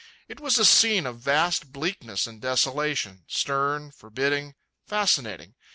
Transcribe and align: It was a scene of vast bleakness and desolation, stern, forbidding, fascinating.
It 0.27 0.39
was 0.39 0.57
a 0.57 0.65
scene 0.65 1.05
of 1.05 1.19
vast 1.19 1.71
bleakness 1.71 2.25
and 2.25 2.41
desolation, 2.41 3.23
stern, 3.27 3.91
forbidding, 3.91 4.55
fascinating. 4.87 5.53